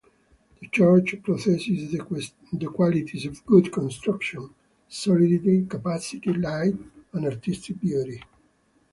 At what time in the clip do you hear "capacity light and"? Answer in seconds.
5.67-7.25